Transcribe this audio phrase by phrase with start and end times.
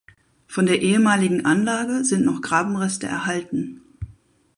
[0.47, 3.83] Von der ehemaligen Anlage sind noch Grabenreste erhalten.